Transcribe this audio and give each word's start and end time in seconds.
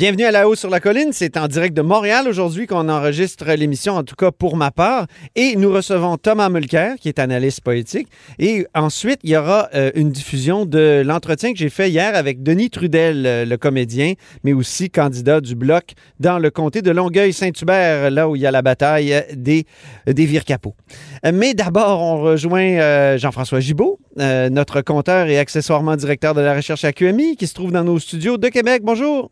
Bienvenue 0.00 0.24
à 0.24 0.30
La 0.30 0.48
Haut 0.48 0.54
sur 0.54 0.70
la 0.70 0.80
Colline. 0.80 1.10
C'est 1.12 1.36
en 1.36 1.46
direct 1.46 1.76
de 1.76 1.82
Montréal 1.82 2.26
aujourd'hui 2.26 2.66
qu'on 2.66 2.88
enregistre 2.88 3.44
l'émission, 3.52 3.96
en 3.96 4.02
tout 4.02 4.14
cas 4.14 4.30
pour 4.30 4.56
ma 4.56 4.70
part. 4.70 5.06
Et 5.36 5.56
nous 5.56 5.70
recevons 5.70 6.16
Thomas 6.16 6.48
Mulcair, 6.48 6.94
qui 6.98 7.08
est 7.10 7.18
analyste 7.18 7.60
politique. 7.60 8.08
Et 8.38 8.66
ensuite, 8.74 9.20
il 9.24 9.28
y 9.28 9.36
aura 9.36 9.68
euh, 9.74 9.90
une 9.94 10.10
diffusion 10.10 10.64
de 10.64 11.02
l'entretien 11.04 11.52
que 11.52 11.58
j'ai 11.58 11.68
fait 11.68 11.90
hier 11.90 12.16
avec 12.16 12.42
Denis 12.42 12.70
Trudel, 12.70 13.26
euh, 13.26 13.44
le 13.44 13.58
comédien, 13.58 14.14
mais 14.42 14.54
aussi 14.54 14.88
candidat 14.88 15.42
du 15.42 15.54
Bloc 15.54 15.92
dans 16.18 16.38
le 16.38 16.50
comté 16.50 16.80
de 16.80 16.90
Longueuil-Saint-Hubert, 16.92 18.10
là 18.10 18.26
où 18.26 18.36
il 18.36 18.40
y 18.40 18.46
a 18.46 18.50
la 18.50 18.62
bataille 18.62 19.22
des, 19.36 19.66
des 20.06 20.24
vire-capots. 20.24 20.76
Euh, 21.26 21.32
mais 21.34 21.52
d'abord, 21.52 22.00
on 22.00 22.22
rejoint 22.22 23.18
Jean-François 23.18 23.60
Gibault, 23.60 23.98
notre 24.16 24.80
compteur 24.80 25.26
et 25.26 25.38
accessoirement 25.38 25.94
directeur 25.96 26.32
de 26.32 26.40
la 26.40 26.54
recherche 26.54 26.84
à 26.84 26.94
QMI, 26.94 27.36
qui 27.36 27.46
se 27.46 27.52
trouve 27.52 27.70
dans 27.70 27.84
nos 27.84 27.98
studios 27.98 28.38
de 28.38 28.48
Québec. 28.48 28.80
Bonjour. 28.82 29.30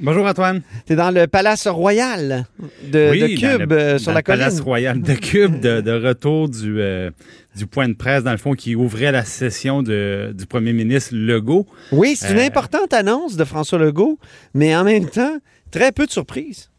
Bonjour 0.00 0.26
Antoine. 0.26 0.62
Tu 0.86 0.92
es 0.92 0.96
dans 0.96 1.10
le 1.10 1.26
Palace 1.26 1.66
Royal 1.66 2.46
de, 2.84 3.36
Cube 3.36 3.72
euh, 3.72 3.98
sur 3.98 4.12
la 4.12 4.22
colline. 4.22 4.40
Palace 4.42 4.60
Royal 4.60 5.02
de 5.02 5.14
Cube, 5.14 5.58
de, 5.60 6.06
retour 6.06 6.48
du, 6.48 6.80
euh, 6.80 7.10
du 7.56 7.66
point 7.66 7.88
de 7.88 7.94
presse, 7.94 8.22
dans 8.22 8.30
le 8.30 8.38
fond, 8.38 8.54
qui 8.54 8.76
ouvrait 8.76 9.10
la 9.10 9.24
session 9.24 9.82
de, 9.82 10.32
du 10.36 10.46
premier 10.46 10.72
ministre 10.72 11.14
Legault. 11.16 11.66
Oui, 11.90 12.14
c'est 12.14 12.30
une 12.30 12.38
euh, 12.38 12.46
importante 12.46 12.92
annonce 12.92 13.36
de 13.36 13.44
François 13.44 13.80
Legault, 13.80 14.20
mais 14.54 14.76
en 14.76 14.84
même 14.84 15.06
temps, 15.06 15.38
très 15.72 15.90
peu 15.90 16.06
de 16.06 16.12
surprises. 16.12 16.70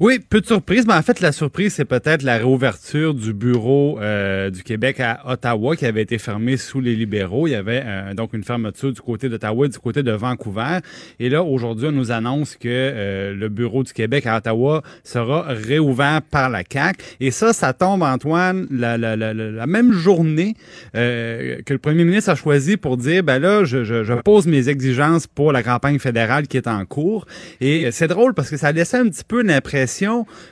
Oui, 0.00 0.18
peu 0.18 0.40
de 0.40 0.46
surprise, 0.46 0.86
mais 0.86 0.94
en 0.94 1.02
fait, 1.02 1.20
la 1.20 1.32
surprise, 1.32 1.74
c'est 1.74 1.84
peut-être 1.84 2.22
la 2.22 2.38
réouverture 2.38 3.14
du 3.14 3.34
bureau 3.34 3.98
euh, 4.00 4.48
du 4.50 4.62
Québec 4.62 5.00
à 5.00 5.20
Ottawa 5.26 5.76
qui 5.76 5.84
avait 5.84 6.02
été 6.02 6.18
fermé 6.18 6.56
sous 6.56 6.80
les 6.80 6.96
libéraux. 6.96 7.46
Il 7.46 7.50
y 7.50 7.54
avait 7.54 7.82
euh, 7.84 8.14
donc 8.14 8.32
une 8.32 8.42
fermeture 8.42 8.90
du 8.90 9.00
côté 9.00 9.28
d'Ottawa 9.28 9.66
et 9.66 9.68
du 9.68 9.78
côté 9.78 10.02
de 10.02 10.12
Vancouver. 10.12 10.78
Et 11.20 11.28
là, 11.28 11.42
aujourd'hui, 11.42 11.88
on 11.88 11.92
nous 11.92 12.10
annonce 12.10 12.56
que 12.56 12.68
euh, 12.68 13.34
le 13.34 13.48
bureau 13.48 13.82
du 13.82 13.92
Québec 13.92 14.26
à 14.26 14.38
Ottawa 14.38 14.82
sera 15.04 15.42
réouvert 15.48 16.22
par 16.22 16.48
la 16.48 16.64
CAC. 16.64 16.96
Et 17.20 17.30
ça, 17.30 17.52
ça 17.52 17.72
tombe, 17.72 18.02
Antoine, 18.02 18.66
la, 18.70 18.96
la, 18.96 19.14
la, 19.14 19.34
la 19.34 19.66
même 19.66 19.92
journée 19.92 20.54
que 20.94 21.72
le 21.72 21.78
premier 21.78 22.04
ministre 22.04 22.30
a 22.30 22.34
choisi 22.34 22.76
pour 22.76 22.96
dire, 22.96 23.22
ben 23.22 23.38
là, 23.38 23.64
je, 23.64 23.84
je, 23.84 24.04
je, 24.04 24.14
pose 24.14 24.46
mes 24.46 24.68
exigences 24.68 25.26
pour 25.26 25.52
la 25.52 25.62
campagne 25.62 25.98
fédérale 25.98 26.48
qui 26.48 26.56
est 26.56 26.66
en 26.66 26.84
cours. 26.86 27.26
Et 27.60 27.90
c'est 27.90 28.08
drôle 28.08 28.34
parce 28.34 28.50
que 28.50 28.56
ça 28.56 28.72
laissait 28.72 28.98
un 28.98 29.08
petit 29.08 29.24
peu 29.24 29.42
l'impression 29.42 29.81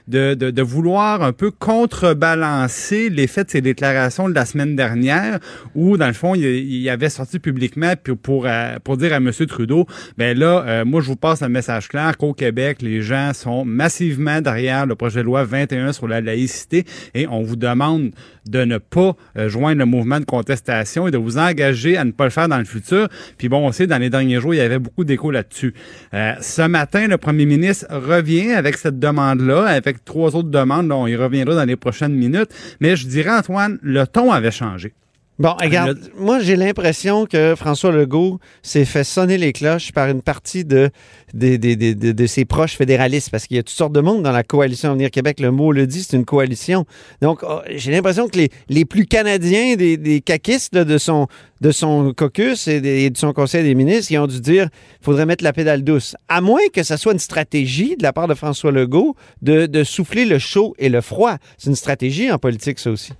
de, 0.08 0.62
vouloir 0.62 1.22
un 1.22 1.32
peu 1.32 1.50
contrebalancer 1.50 3.08
l'effet 3.08 3.44
de 3.44 3.50
ses 3.50 3.60
déclarations 3.60 4.28
de 4.28 4.34
la 4.34 4.44
semaine 4.44 4.76
dernière, 4.76 5.38
où, 5.74 5.96
dans 5.96 6.06
le 6.06 6.12
fond, 6.12 6.34
il, 6.34 6.44
il 6.44 6.88
avait 6.88 7.08
sorti 7.08 7.38
publiquement 7.38 7.94
pour, 7.96 8.18
pour, 8.18 8.46
euh, 8.46 8.78
pour 8.82 8.96
dire 8.96 9.12
à 9.12 9.16
M. 9.16 9.30
Trudeau, 9.48 9.86
ben 10.16 10.38
là, 10.38 10.64
euh, 10.66 10.84
moi, 10.84 11.00
je 11.00 11.06
vous 11.06 11.16
passe 11.16 11.42
un 11.42 11.48
message 11.48 11.88
clair 11.88 12.16
qu'au 12.16 12.32
Québec, 12.32 12.78
les 12.80 13.02
gens 13.02 13.32
sont 13.34 13.64
massivement 13.64 14.40
derrière 14.40 14.86
le 14.86 14.94
projet 14.94 15.20
de 15.20 15.24
loi 15.24 15.44
21 15.44 15.92
sur 15.92 16.08
la 16.08 16.20
laïcité 16.20 16.84
et 17.14 17.26
on 17.26 17.42
vous 17.42 17.56
demande 17.56 18.10
de 18.48 18.64
ne 18.64 18.78
pas 18.78 19.16
euh, 19.36 19.48
joindre 19.48 19.78
le 19.78 19.84
mouvement 19.84 20.18
de 20.18 20.24
contestation 20.24 21.06
et 21.06 21.10
de 21.10 21.18
vous 21.18 21.38
engager 21.38 21.96
à 21.96 22.04
ne 22.04 22.10
pas 22.10 22.24
le 22.24 22.30
faire 22.30 22.48
dans 22.48 22.58
le 22.58 22.64
futur. 22.64 23.08
Puis 23.38 23.48
bon, 23.48 23.66
on 23.66 23.72
sait, 23.72 23.86
dans 23.86 23.98
les 23.98 24.10
derniers 24.10 24.40
jours, 24.40 24.54
il 24.54 24.58
y 24.58 24.60
avait 24.60 24.78
beaucoup 24.78 25.04
d'écho 25.04 25.30
là-dessus. 25.30 25.74
ce 26.12 26.66
matin, 26.66 27.06
le 27.06 27.18
premier 27.18 27.46
ministre 27.46 27.86
revient 27.90 28.52
avec 28.52 28.76
cette 28.76 28.98
demande-là, 29.20 29.66
avec 29.66 30.04
trois 30.04 30.34
autres 30.36 30.50
demandes. 30.50 30.90
on 30.92 31.06
y 31.06 31.16
reviendra 31.16 31.54
dans 31.54 31.64
les 31.64 31.76
prochaines 31.76 32.14
minutes. 32.14 32.50
Mais 32.80 32.96
je 32.96 33.06
dirais, 33.06 33.30
Antoine, 33.30 33.78
le 33.82 34.06
ton 34.06 34.32
avait 34.32 34.50
changé. 34.50 34.92
Bon, 35.40 35.54
regarde, 35.58 35.98
moi 36.18 36.40
j'ai 36.40 36.54
l'impression 36.54 37.24
que 37.24 37.54
François 37.56 37.92
Legault 37.92 38.38
s'est 38.62 38.84
fait 38.84 39.04
sonner 39.04 39.38
les 39.38 39.54
cloches 39.54 39.90
par 39.90 40.10
une 40.10 40.20
partie 40.20 40.66
de, 40.66 40.90
de, 41.32 41.56
de, 41.56 42.12
de 42.12 42.26
ses 42.26 42.44
proches 42.44 42.76
fédéralistes, 42.76 43.30
parce 43.30 43.46
qu'il 43.46 43.56
y 43.56 43.60
a 43.60 43.62
toutes 43.62 43.74
sortes 43.74 43.94
de 43.94 44.02
monde 44.02 44.22
dans 44.22 44.32
la 44.32 44.42
coalition 44.42 44.90
Avenir 44.90 45.10
Québec. 45.10 45.40
Le 45.40 45.50
mot 45.50 45.72
le 45.72 45.86
dit, 45.86 46.02
c'est 46.02 46.18
une 46.18 46.26
coalition. 46.26 46.84
Donc, 47.22 47.38
oh, 47.42 47.60
j'ai 47.74 47.90
l'impression 47.90 48.28
que 48.28 48.36
les, 48.36 48.50
les, 48.68 48.84
plus 48.84 49.06
canadiens 49.06 49.76
des, 49.76 49.96
des 49.96 50.20
caquistes 50.20 50.74
de, 50.74 50.98
son, 50.98 51.26
de 51.62 51.70
son 51.70 52.12
caucus 52.14 52.68
et, 52.68 53.08
de 53.08 53.16
son 53.16 53.32
conseil 53.32 53.62
des 53.62 53.74
ministres, 53.74 54.12
ils 54.12 54.18
ont 54.18 54.26
dû 54.26 54.42
dire 54.42 54.64
qu'il 54.64 55.04
faudrait 55.06 55.24
mettre 55.24 55.42
la 55.42 55.54
pédale 55.54 55.84
douce. 55.84 56.16
À 56.28 56.42
moins 56.42 56.68
que 56.70 56.82
ça 56.82 56.98
soit 56.98 57.14
une 57.14 57.18
stratégie 57.18 57.96
de 57.96 58.02
la 58.02 58.12
part 58.12 58.28
de 58.28 58.34
François 58.34 58.72
Legault 58.72 59.16
de 59.40 59.84
souffler 59.84 60.26
le 60.26 60.38
chaud 60.38 60.74
et 60.78 60.90
le 60.90 61.00
froid. 61.00 61.38
C'est 61.56 61.70
une 61.70 61.76
stratégie 61.76 62.30
en 62.30 62.36
politique, 62.36 62.78
ça 62.78 62.90
aussi. 62.90 63.12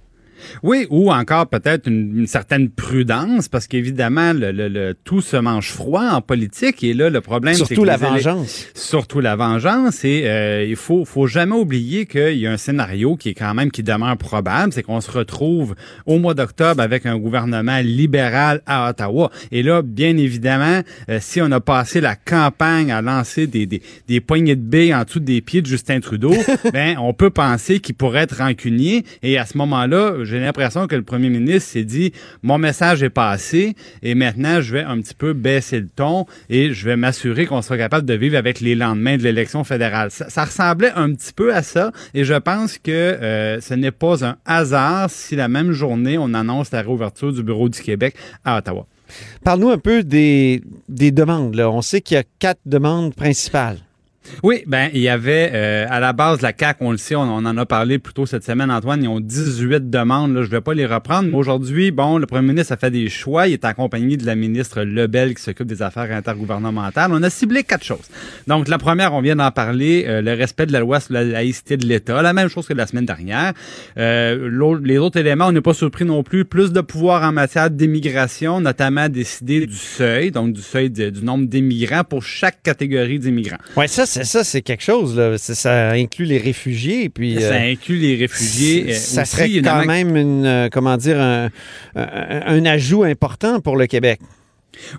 Oui, 0.62 0.87
ou 0.91 1.12
encore 1.12 1.49
peut-être 1.49 1.89
une, 1.89 2.27
certaine 2.27 2.71
prudence, 2.71 3.49
parce 3.49 3.67
qu'évidemment, 3.67 4.33
le, 4.33 4.53
le, 4.53 4.95
tout 5.05 5.21
se 5.21 5.37
mange 5.37 5.71
froid 5.71 6.05
en 6.11 6.21
politique, 6.21 6.83
et 6.84 6.95
là, 6.95 7.11
le 7.11 7.21
problème, 7.21 7.55
c'est 7.55 7.65
Surtout 7.65 7.84
la 7.84 7.97
vengeance. 7.97 8.67
Surtout 8.75 9.21
la 9.21 9.37
vengeance, 9.37 10.05
et 10.05 10.23
euh, 10.27 10.65
il 10.65 10.77
faut, 10.77 11.05
faut 11.05 11.27
jamais 11.27 11.56
oublier 11.56 12.06
qu'il 12.06 12.39
y 12.39 12.47
a 12.47 12.53
un 12.53 12.56
scénario 12.56 13.17
qui 13.17 13.31
est 13.31 13.34
quand 13.34 13.55
même, 13.55 13.71
qui 13.71 13.83
demeure 13.83 14.17
probable, 14.17 14.73
c'est 14.73 14.83
qu'on 14.83 15.00
se 15.00 15.11
retrouve 15.11 15.75
au 16.06 16.19
mois 16.19 16.34
d'octobre 16.34 16.83
avec 16.83 17.06
un 17.06 17.19
gouvernement 17.19 17.79
libéral 17.79 18.62
à 18.67 18.91
Ottawa. 18.91 19.31
Et 19.50 19.62
là, 19.62 19.83
bien 19.83 20.17
évidemment, 20.17 20.83
euh, 21.09 21.19
si 21.21 21.41
on 21.41 21.50
a 21.53 21.61
passé 21.61 22.00
la 22.00 22.17
campagne 22.17 22.93
à 22.93 23.03
lancer 23.03 23.47
des, 23.47 23.67
des, 23.67 23.83
des 24.09 24.21
poignées 24.21 24.56
de 24.56 24.62
billes 24.62 24.95
en 24.95 25.05
dessous 25.05 25.21
des 25.21 25.41
pieds 25.41 25.62
de 25.62 25.67
Justin 25.67 26.00
Trudeau, 26.00 26.34
ben, 26.73 26.97
on 26.99 27.12
peut 27.12 27.31
penser 27.31 27.81
qu'il 27.81 27.95
pourrait 27.95 28.23
être 28.23 28.39
rancunier, 28.39 29.05
et 29.23 29.39
à 29.39 29.47
ce 29.47 29.56
moment-là, 29.59 30.25
j'ai 30.31 30.41
l'impression 30.41 30.87
que 30.87 30.95
le 30.95 31.03
premier 31.03 31.29
ministre 31.29 31.71
s'est 31.71 31.85
dit 31.85 32.13
mon 32.43 32.59
message 32.59 33.03
est 33.03 33.11
passé 33.11 33.75
et 34.03 34.15
maintenant 34.15 34.61
je 34.61 34.73
vais 34.73 34.83
un 34.83 35.01
petit 35.01 35.15
peu 35.15 35.33
baisser 35.33 35.81
le 35.81 35.89
ton 35.89 36.27
et 36.49 36.73
je 36.73 36.85
vais 36.85 36.97
m'assurer 36.97 37.47
qu'on 37.47 37.63
sera 37.63 37.77
capable 37.77 38.07
de 38.07 38.15
vivre 38.15 38.37
avec 38.37 38.61
les 38.61 38.75
lendemains 38.75 39.17
de 39.17 39.23
l'élection 39.23 39.65
fédérale. 39.65 40.11
Ça, 40.11 40.45
ressemblait 40.45 40.93
un 40.95 41.13
petit 41.13 41.33
peu 41.33 41.55
à 41.55 41.63
ça 41.63 41.93
et 42.15 42.25
je 42.25 42.35
pense 42.35 42.79
que 42.79 42.91
euh, 42.91 43.61
ce 43.61 43.75
n'est 43.75 43.91
pas 43.91 44.25
un 44.25 44.37
hasard 44.47 45.11
si 45.11 45.37
la 45.37 45.49
même 45.49 45.73
journée 45.73 46.17
on 46.17 46.33
annonce 46.35 46.71
la 46.71 46.83
réouverture 46.83 47.33
du 47.33 47.43
bureau 47.43 47.69
du 47.69 47.81
Québec 47.81 48.15
à 48.45 48.59
Ottawa. 48.59 48.87
Parle-nous 49.45 49.71
un 49.71 49.79
peu 49.79 50.05
des, 50.05 50.62
des 50.89 51.11
demandes. 51.11 51.59
On 51.59 51.83
sait 51.83 52.01
qu'il 52.01 52.15
y 52.15 52.19
a 52.19 52.25
quatre 52.39 52.61
demandes 52.65 53.15
principales. 53.15 53.79
Oui, 54.42 54.62
ben 54.66 54.91
il 54.92 55.00
y 55.00 55.08
avait 55.08 55.50
euh, 55.53 55.86
à 55.88 55.98
la 55.98 56.12
base 56.12 56.41
la 56.41 56.53
CAC, 56.53 56.76
on 56.81 56.92
le 56.92 56.98
sait, 56.98 57.14
on, 57.14 57.22
en 57.22 57.56
a 57.56 57.66
parlé 57.66 57.98
plus 57.98 58.12
tôt 58.12 58.26
cette 58.26 58.44
semaine, 58.44 58.70
Antoine, 58.70 59.03
ils 59.03 59.08
ont 59.08 59.19
18 59.19 59.91
demandes, 59.91 60.34
là, 60.34 60.42
je 60.42 60.48
vais 60.48 60.60
pas 60.60 60.75
les 60.75 60.86
reprendre. 60.86 61.34
Aujourd'hui, 61.34 61.91
bon, 61.91 62.19
le 62.19 62.26
premier 62.26 62.48
ministre 62.48 62.72
a 62.72 62.76
fait 62.76 62.91
des 62.91 63.08
choix, 63.08 63.48
il 63.48 63.54
est 63.54 63.64
accompagné 63.64 64.16
de 64.16 64.26
la 64.26 64.34
ministre 64.34 64.82
Lebel 64.82 65.34
qui 65.34 65.42
s'occupe 65.42 65.66
des 65.66 65.82
affaires 65.82 66.10
intergouvernementales. 66.12 67.10
On 67.12 67.22
a 67.22 67.31
ciblé 67.31 67.64
quatre 67.64 67.84
choses. 67.84 68.08
Donc 68.47 68.69
la 68.69 68.78
première, 68.78 69.14
on 69.14 69.20
vient 69.20 69.36
d'en 69.36 69.50
parler, 69.50 70.04
euh, 70.06 70.20
le 70.20 70.34
respect 70.34 70.66
de 70.66 70.72
la 70.72 70.81
loi 70.81 71.00
sur 71.00 71.14
la 71.14 71.25
laïcité 71.25 71.76
de 71.76 71.87
l'État, 71.87 72.20
la 72.22 72.32
même 72.32 72.48
chose 72.48 72.66
que 72.66 72.75
la 72.75 72.87
semaine 72.87 73.06
dernière. 73.06 73.54
Euh, 73.97 74.78
les 74.82 74.98
autres 74.98 75.19
éléments, 75.19 75.47
on 75.47 75.52
n'est 75.52 75.60
pas 75.60 75.75
surpris 75.75 76.04
non 76.04 76.22
plus, 76.22 76.44
plus 76.44 76.72
de 76.72 76.81
pouvoir 76.81 77.22
en 77.22 77.32
matière 77.32 77.70
d'immigration, 77.70 78.60
notamment 78.60 79.08
décider 79.08 79.66
du 79.66 79.76
seuil, 79.76 80.31
donc 80.31 80.52
du 80.52 80.62
seuil 80.62 80.91
du 80.91 81.25
nombre 81.25 81.47
d'immigrants 81.47 82.04
pour 82.04 82.22
chaque 82.22 82.62
catégorie 82.62 83.19
d'immigrants. 83.19 83.58
C'est 84.10 84.25
ça, 84.25 84.43
c'est 84.43 84.62
quelque 84.62 84.82
chose. 84.82 85.16
Là. 85.16 85.38
Ça 85.38 85.91
inclut 85.91 86.25
les 86.25 86.38
réfugiés. 86.38 87.09
Puis, 87.09 87.37
ça 87.41 87.53
euh, 87.53 87.72
inclut 87.72 87.97
les 87.97 88.16
réfugiés. 88.16 88.93
Ça 88.94 89.25
serait 89.25 89.48
quand 89.62 89.84
même 89.84 90.16
une, 90.16 90.47
euh, 90.47 90.69
comment 90.71 90.97
dire, 90.97 91.21
un 91.94 92.65
ajout 92.65 93.04
important 93.04 93.60
pour 93.60 93.76
le 93.76 93.87
Québec. 93.87 94.20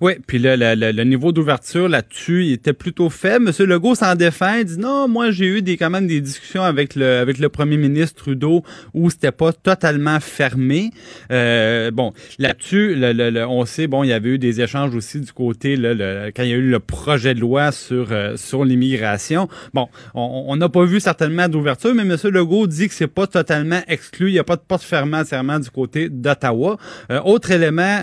Oui, 0.01 0.13
puis 0.27 0.39
là, 0.39 0.55
le, 0.75 1.03
niveau 1.03 1.31
d'ouverture 1.31 1.89
là-dessus, 1.89 2.45
il 2.45 2.53
était 2.53 2.73
plutôt 2.73 3.09
faible. 3.09 3.45
Monsieur 3.45 3.65
Legault 3.65 3.95
s'en 3.95 4.15
défend, 4.15 4.55
il 4.55 4.65
dit 4.65 4.77
non, 4.77 5.07
moi 5.07 5.31
j'ai 5.31 5.45
eu 5.45 5.61
des 5.61 5.77
quand 5.77 5.89
même 5.89 6.07
des 6.07 6.21
discussions 6.21 6.63
avec 6.63 6.95
le 6.95 7.17
avec 7.19 7.39
le 7.39 7.49
premier 7.49 7.77
ministre 7.77 8.23
Trudeau 8.23 8.63
où 8.93 9.09
c'était 9.09 9.31
pas 9.31 9.53
totalement 9.53 10.19
fermé. 10.19 10.91
Euh, 11.31 11.91
bon, 11.91 12.13
là-dessus, 12.39 12.95
le, 12.95 13.45
on 13.45 13.65
sait, 13.65 13.87
bon, 13.87 14.03
il 14.03 14.07
y 14.09 14.13
avait 14.13 14.29
eu 14.29 14.37
des 14.37 14.61
échanges 14.61 14.95
aussi 14.95 15.19
du 15.19 15.31
côté 15.31 15.75
le, 15.75 16.31
quand 16.35 16.43
il 16.43 16.49
y 16.49 16.53
a 16.53 16.57
eu 16.57 16.69
le 16.69 16.79
projet 16.79 17.33
de 17.33 17.39
loi 17.39 17.71
sur 17.71 18.07
euh, 18.11 18.37
sur 18.37 18.65
l'immigration. 18.65 19.47
Bon, 19.73 19.87
on 20.13 20.55
n'a 20.55 20.69
pas 20.69 20.85
vu 20.85 20.99
certainement 20.99 21.47
d'ouverture, 21.47 21.93
mais 21.95 22.03
Monsieur 22.03 22.31
Legault 22.31 22.67
dit 22.67 22.87
que 22.87 22.93
c'est 22.93 23.07
pas 23.07 23.27
totalement 23.27 23.81
exclu. 23.87 24.29
Il 24.29 24.33
n'y 24.33 24.39
a 24.39 24.43
pas 24.43 24.55
de 24.55 24.61
porte 24.61 24.83
fermée 24.83 25.23
serment 25.25 25.59
du 25.59 25.69
côté 25.69 26.09
d'Ottawa. 26.09 26.77
Euh, 27.11 27.19
autre 27.23 27.51
élément 27.51 28.01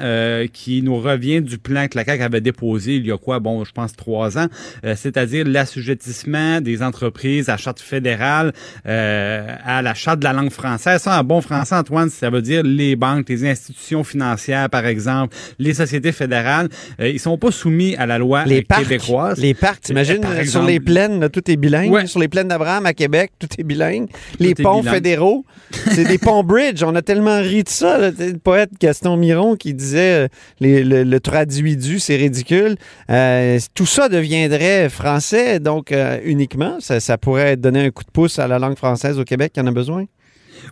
qui 0.53 0.83
nous 0.83 0.99
revient 0.99 1.41
du 1.41 1.58
plan 1.59 1.89
que 1.89 1.97
la 1.97 2.05
CAQ 2.05 2.23
avait 2.23 2.41
déposé 2.41 2.97
il 2.97 3.07
y 3.07 3.13
a 3.13 3.19
quoi, 3.19 3.41
bon, 3.41 3.65
je 3.65 3.73
pense 3.73 3.95
trois 3.95 4.39
ans, 4.39 4.47
euh, 4.85 4.95
c'est-à-dire 4.97 5.45
l'assujettissement 5.47 6.61
des 6.61 6.83
entreprises 6.83 7.49
à 7.49 7.57
charte 7.57 7.81
fédérale 7.81 8.53
euh, 8.87 9.47
à 9.65 9.83
la 9.83 9.95
charte 9.95 10.21
de 10.21 10.25
la 10.25 10.33
langue 10.33 10.51
française. 10.51 11.03
Ça, 11.03 11.21
en 11.21 11.25
bon 11.25 11.41
français, 11.41 11.75
Antoine, 11.75 12.11
ça 12.11 12.31
veut 12.31 12.43
dire 12.43 12.63
les 12.63 12.97
banques, 12.97 13.29
les 13.29 13.49
institutions 13.49 14.05
financières, 14.05 14.71
par 14.71 14.87
exemple, 14.87 15.37
les 15.59 15.75
sociétés 15.75 16.13
fédérales. 16.13 16.69
Euh, 17.01 17.09
ils 17.09 17.21
sont 17.21 17.39
pas 17.39 17.51
soumis 17.51 17.97
à 17.97 18.07
la 18.07 18.19
loi 18.19 18.45
les 18.45 18.63
québécoise. 18.63 19.39
Les 19.39 19.55
parcs, 19.55 19.83
t'imagines, 19.83 20.23
sur 20.45 20.63
les 20.63 20.81
plaines, 20.81 21.29
tout 21.31 21.51
est 21.51 21.57
bilingue. 21.57 22.07
Sur 22.07 22.21
les 22.21 22.29
plaines 22.29 22.49
d'Abraham 22.49 22.87
à 22.87 22.95
Québec, 22.95 23.33
tout 23.39 23.49
est 23.59 23.65
bilingue. 23.65 24.09
les 24.39 24.55
ponts 24.55 24.83
fédéraux, 24.83 25.45
c'est 25.73 26.05
des 26.05 26.19
ponts 26.19 26.45
bridge. 26.45 26.83
On 26.83 26.95
a 26.95 27.03
tellement 27.03 27.41
ri 27.41 27.65
de 27.65 27.69
ça. 27.69 27.99
Le 27.99 28.39
poète 28.39 28.71
Gaston 28.81 29.17
Miron 29.17 29.57
qui 29.57 29.75
disait 29.75 30.29
les, 30.61 30.85
le, 30.85 31.05
le 31.05 31.21
traduidu, 31.49 31.99
c'est 31.99 32.17
ridicule. 32.17 32.77
Euh, 33.11 33.59
tout 33.75 33.87
ça 33.87 34.09
deviendrait 34.09 34.89
français, 34.89 35.61
donc 35.61 35.93
euh, 35.93 36.19
uniquement. 36.25 36.77
Ça, 36.81 37.01
ça 37.01 37.17
pourrait 37.17 37.57
donner 37.57 37.87
un 37.87 37.91
coup 37.91 38.05
de 38.05 38.11
pouce 38.11 38.39
à 38.39 38.47
la 38.47 38.59
langue 38.59 38.77
française 38.77 39.19
au 39.19 39.25
Québec 39.25 39.53
qui 39.55 39.61
en 39.61 39.67
a 39.67 39.71
besoin? 39.71 40.05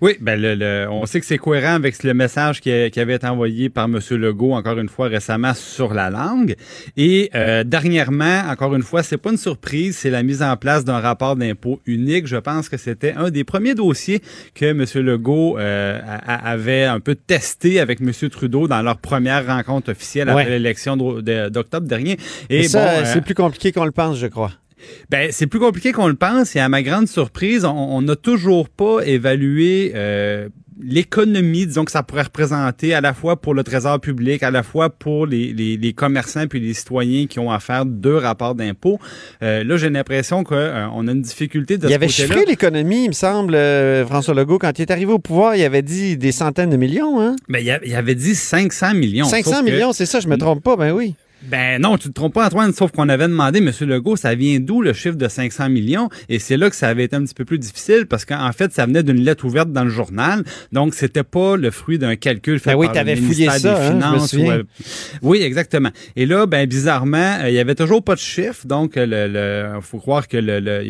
Oui, 0.01 0.17
ben 0.21 0.41
le, 0.41 0.87
on 0.91 1.07
sait 1.07 1.21
que 1.21 1.27
c'est 1.27 1.39
cohérent 1.39 1.75
avec 1.75 2.03
le 2.03 2.15
message 2.15 2.61
qui, 2.61 2.71
qui, 2.91 3.01
avait 3.01 3.15
été 3.15 3.27
envoyé 3.27 3.69
par 3.69 3.87
M. 3.87 3.99
Legault, 4.11 4.53
encore 4.53 4.79
une 4.79 4.89
fois, 4.89 5.09
récemment 5.09 5.55
sur 5.55 5.95
la 5.95 6.11
langue. 6.11 6.55
Et 6.97 7.31
euh, 7.35 7.65
dernièrement, 7.65 8.43
encore 8.49 8.75
une 8.75 8.83
fois, 8.83 9.03
c'est 9.03 9.17
pas 9.17 9.31
une 9.31 9.37
surprise, 9.37 9.97
c'est 9.97 10.11
la 10.11 10.23
mise 10.23 10.43
en 10.43 10.57
place 10.57 10.85
d'un 10.85 11.01
rapport 11.01 11.37
d'impôt 11.37 11.81
unique. 11.87 12.27
Je 12.27 12.37
pense 12.37 12.69
que 12.69 12.77
c'était 12.77 13.13
un 13.13 13.31
des 13.31 13.45
premiers 13.45 13.75
dossiers 13.75 14.21
que 14.55 14.67
M. 14.67 14.85
Legault 15.05 15.59
euh, 15.59 16.01
avait 16.27 16.85
un 16.85 17.01
peu 17.01 17.15
testé 17.15 17.81
avec 17.81 18.01
M. 18.01 18.13
Trudeau 18.31 18.69
dans 18.69 18.83
leur 18.83 18.99
première 18.99 19.47
rencontre 19.47 19.91
officielle 19.93 20.29
après 20.29 20.51
l'élection 20.51 20.97
d'octobre 20.97 21.87
dernier. 21.87 22.19
Et, 22.51 22.65
ça, 22.65 23.05
c'est 23.05 23.19
euh, 23.19 23.23
plus 23.23 23.35
compliqué 23.35 23.73
qu'on 23.73 23.85
le 23.85 23.93
pense, 23.93 24.19
je 24.19 24.27
crois. 24.27 24.53
Ben, 25.11 25.31
c'est 25.33 25.47
plus 25.47 25.61
compliqué 25.61 25.93
qu'on 25.93 26.09
le 26.09 26.15
pense 26.15 26.57
et 26.57 26.61
à 26.61 26.69
ma 26.69 26.83
grande 26.83 27.09
surprise, 27.09 27.65
on 27.65 28.03
n'a 28.03 28.17
toujours 28.17 28.69
pas 28.69 29.01
évalué 29.05 29.93
euh, 29.95 30.49
l'économie, 30.81 31.67
disons 31.67 31.85
que 31.85 31.91
ça 31.91 32.03
pourrait 32.03 32.23
représenter 32.23 32.95
à 32.95 33.01
la 33.01 33.15
fois 33.15 33.41
pour 33.41 33.55
le 33.55 33.65
trésor 33.65 34.01
public, 34.01 34.43
à 34.43 34.51
la 34.51 34.63
fois 34.63 34.91
pour 34.91 35.27
les, 35.27 35.53
les, 35.53 35.77
les 35.77 35.93
commerçants 35.93 36.47
puis 36.47 36.61
les 36.61 36.75
citoyens 36.75 37.27
qui 37.27 37.39
ont 37.39 37.51
à 37.51 37.61
faire 37.61 37.87
deux 37.87 38.17
rapports 38.17 38.55
d'impôts. 38.55 38.99
Euh, 39.43 39.65
là, 39.65 39.77
j'ai 39.77 39.91
l'impression 39.91 40.45
qu'on 40.45 40.55
euh, 40.55 40.87
a 40.87 41.13
une 41.13 41.23
difficulté 41.23 41.79
de 41.79 41.89
Il 41.89 41.95
avait 41.95 42.09
chiffré 42.09 42.45
l'économie, 42.45 43.05
il 43.05 43.09
me 43.09 43.15
semble, 43.15 43.55
euh, 43.55 44.05
François 44.07 44.35
Legault, 44.35 44.59
quand 44.59 44.79
il 44.79 44.83
est 44.83 44.91
arrivé 44.91 45.13
au 45.13 45.19
pouvoir, 45.19 45.57
il 45.57 45.65
avait 45.65 45.83
dit 45.83 46.17
des 46.17 46.33
centaines 46.33 46.71
de 46.71 46.77
millions. 46.77 47.21
Hein? 47.21 47.37
Ben, 47.49 47.65
il 47.85 47.95
avait 47.95 48.15
dit 48.15 48.35
500 48.35 48.95
millions. 48.95 49.27
500 49.27 49.63
millions, 49.63 49.93
c'est 49.93 50.07
ça, 50.07 50.21
je 50.21 50.29
me 50.29 50.37
trompe 50.37 50.63
pas, 50.63 50.77
ben 50.77 50.93
oui. 50.93 51.15
Ben 51.43 51.81
non, 51.81 51.99
tu 51.99 52.09
te 52.09 52.15
trompes 52.15 52.35
pas, 52.35 52.47
Antoine, 52.47 52.73
sauf 52.73 52.91
qu'on 52.91 53.09
avait 53.09 53.29
demandé, 53.29 53.59
M. 53.59 53.71
Legault, 53.83 54.17
ça 54.17 54.35
vient 54.35 54.59
d'où 54.59 54.81
le 54.81 54.93
chiffre 54.93 55.17
de 55.17 55.29
500 55.29 55.69
millions? 55.69 56.09
Et 56.29 56.39
c'est 56.39 56.57
là 56.57 56.71
que 56.71 56.77
ça 56.77 56.89
avait 56.89 57.05
été 57.05 57.15
un 57.15 57.23
petit 57.23 57.35
peu 57.35 57.45
plus 57.45 57.59
difficile 57.59 58.07
parce 58.07 58.25
qu'en 58.25 58.51
fait, 58.53 58.73
ça 58.73 58.87
venait 58.87 59.03
d'une 59.03 59.21
lettre 59.21 59.45
ouverte 59.45 59.71
dans 59.71 59.85
le 59.85 59.91
journal. 59.91 60.45
Donc, 60.73 60.95
c'était 60.95 61.23
pas 61.23 61.57
le 61.57 61.71
fruit 61.71 61.99
d'un 61.99 62.17
calcul 62.17 62.59
fait 62.59 62.71
ben 62.71 62.77
oui, 62.77 62.87
par 62.87 63.05
le 63.05 63.15
ministère 63.15 63.53
des 63.55 63.61
ça, 63.61 63.87
hein, 63.87 63.93
Finances. 63.93 64.35
Euh, 64.35 64.63
oui, 65.23 65.43
exactement. 65.43 65.91
Et 66.17 66.27
là, 66.27 66.47
ben 66.47 66.67
bizarrement, 66.67 67.37
euh, 67.43 67.49
il 67.49 67.55
y 67.55 67.59
avait 67.59 67.75
toujours 67.75 68.03
pas 68.03 68.15
de 68.15 68.21
chiffre. 68.21 68.67
Donc, 68.67 68.93
le, 68.97 69.79
faut 69.83 69.99
croire 69.99 70.27
que 70.29 70.39
le, 70.39 70.83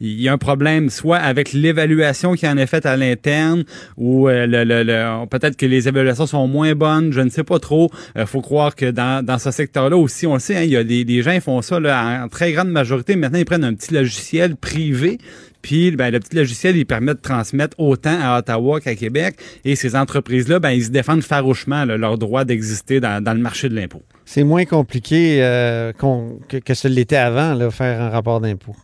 il 0.00 0.20
y 0.20 0.28
a 0.28 0.32
un 0.32 0.38
problème 0.38 0.90
soit 0.90 1.18
avec 1.18 1.52
l'évaluation 1.52 2.34
qui 2.34 2.46
en 2.46 2.56
est 2.58 2.66
faite 2.66 2.86
à 2.86 2.96
l'interne 2.96 3.64
ou 3.96 4.28
euh, 4.28 4.46
le, 4.46 5.26
peut-être 5.26 5.56
que 5.56 5.66
les 5.66 5.88
évaluations 5.88 6.26
sont 6.26 6.46
moins 6.46 6.74
bonnes, 6.74 7.12
je 7.12 7.20
ne 7.20 7.30
sais 7.30 7.44
pas 7.44 7.58
trop. 7.58 7.90
Il 8.16 8.26
faut 8.26 8.42
croire 8.42 8.76
que 8.76 8.90
dans, 8.90 9.24
dans 9.24 9.38
ce 9.38 9.50
secteur 9.50 9.77
là 9.88 9.96
aussi, 9.96 10.26
on 10.26 10.34
le 10.34 10.40
sait, 10.40 10.56
hein, 10.56 10.62
il 10.62 10.70
y 10.70 10.76
a 10.76 10.84
des, 10.84 11.22
gens 11.22 11.34
qui 11.34 11.40
font 11.40 11.62
ça 11.62 11.78
en 11.78 12.28
très 12.28 12.52
grande 12.52 12.70
majorité. 12.70 13.16
Maintenant, 13.16 13.38
ils 13.38 13.44
prennent 13.44 13.64
un 13.64 13.74
petit 13.74 13.94
logiciel 13.94 14.56
privé. 14.56 15.18
Puis 15.62 15.90
ben, 15.90 16.10
le 16.10 16.20
petit 16.20 16.36
logiciel, 16.36 16.76
il 16.76 16.86
permet 16.86 17.14
de 17.14 17.20
transmettre 17.20 17.78
autant 17.78 18.16
à 18.20 18.38
Ottawa 18.38 18.80
qu'à 18.80 18.94
Québec. 18.94 19.36
Et 19.64 19.76
ces 19.76 19.96
entreprises-là, 19.96 20.60
ben, 20.60 20.70
ils 20.70 20.84
se 20.84 20.90
défendent 20.90 21.22
farouchement 21.22 21.84
leur 21.84 22.18
droit 22.18 22.44
d'exister 22.44 23.00
dans, 23.00 23.22
le 23.24 23.40
marché 23.40 23.68
de 23.68 23.74
l'impôt. 23.74 24.02
C'est 24.24 24.44
moins 24.44 24.64
compliqué 24.64 25.42
euh, 25.42 25.92
que, 25.92 26.74
ce 26.74 26.88
l'était 26.88 27.16
avant, 27.16 27.70
faire 27.70 28.00
un 28.00 28.10
rapport 28.10 28.40
d'impôt. 28.40 28.76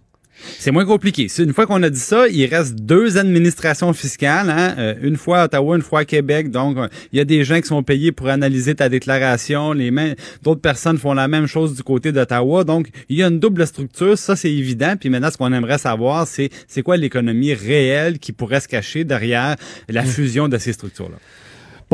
C'est 0.58 0.70
moins 0.70 0.84
compliqué. 0.84 1.28
Une 1.38 1.52
fois 1.52 1.66
qu'on 1.66 1.82
a 1.82 1.90
dit 1.90 1.98
ça, 1.98 2.28
il 2.28 2.46
reste 2.46 2.74
deux 2.74 3.18
administrations 3.18 3.92
fiscales, 3.92 4.50
hein? 4.50 4.74
Euh, 4.78 4.94
une 5.02 5.16
fois 5.16 5.40
à 5.40 5.44
Ottawa, 5.44 5.76
une 5.76 5.82
fois 5.82 6.00
à 6.00 6.04
Québec. 6.04 6.50
Donc, 6.50 6.76
il 7.12 7.18
y 7.18 7.20
a 7.20 7.24
des 7.24 7.44
gens 7.44 7.60
qui 7.60 7.68
sont 7.68 7.82
payés 7.82 8.12
pour 8.12 8.28
analyser 8.28 8.74
ta 8.74 8.88
déclaration. 8.88 9.72
Les 9.72 9.92
d'autres 10.42 10.60
personnes 10.60 10.98
font 10.98 11.14
la 11.14 11.28
même 11.28 11.46
chose 11.46 11.74
du 11.74 11.82
côté 11.82 12.12
d'Ottawa. 12.12 12.64
Donc, 12.64 12.88
il 13.08 13.16
y 13.16 13.22
a 13.22 13.28
une 13.28 13.38
double 13.38 13.66
structure. 13.66 14.18
Ça, 14.18 14.36
c'est 14.36 14.52
évident. 14.52 14.94
Puis 14.98 15.08
maintenant, 15.08 15.30
ce 15.30 15.36
qu'on 15.36 15.52
aimerait 15.52 15.78
savoir, 15.78 16.26
c'est 16.26 16.50
c'est 16.66 16.82
quoi 16.82 16.96
l'économie 16.96 17.54
réelle 17.54 18.18
qui 18.18 18.32
pourrait 18.32 18.60
se 18.60 18.68
cacher 18.68 19.04
derrière 19.04 19.56
la 19.88 20.02
mmh. 20.02 20.06
fusion 20.06 20.48
de 20.48 20.58
ces 20.58 20.72
structures-là? 20.72 21.16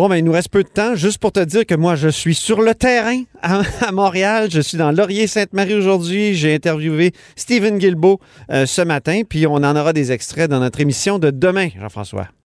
Bon, 0.00 0.08
ben, 0.08 0.16
il 0.16 0.24
nous 0.24 0.32
reste 0.32 0.48
peu 0.48 0.62
de 0.62 0.68
temps. 0.70 0.94
Juste 0.94 1.18
pour 1.18 1.30
te 1.30 1.40
dire 1.40 1.66
que 1.66 1.74
moi, 1.74 1.94
je 1.94 2.08
suis 2.08 2.34
sur 2.34 2.62
le 2.62 2.74
terrain 2.74 3.22
à, 3.42 3.92
Montréal. 3.92 4.48
Je 4.50 4.62
suis 4.62 4.78
dans 4.78 4.92
Laurier-Sainte-Marie 4.92 5.74
aujourd'hui. 5.74 6.34
J'ai 6.34 6.54
interviewé 6.54 7.12
Stephen 7.36 7.76
Guilbeault 7.76 8.18
euh, 8.50 8.64
ce 8.64 8.80
matin. 8.80 9.20
Puis 9.28 9.46
on 9.46 9.56
en 9.56 9.76
aura 9.76 9.92
des 9.92 10.10
extraits 10.10 10.48
dans 10.48 10.60
notre 10.60 10.80
émission 10.80 11.18
de 11.18 11.30
demain, 11.30 11.68
Jean-François. 11.78 12.30